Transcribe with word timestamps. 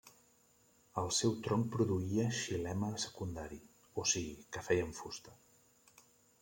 El 1.01 1.11
seu 1.17 1.35
tronc 1.47 1.67
produïa 1.75 2.25
xilema 2.39 2.91
secundari, 3.05 3.61
o 4.05 4.09
sigui 4.15 4.35
que 4.57 4.67
feien 4.71 4.95
fusta. 5.03 5.37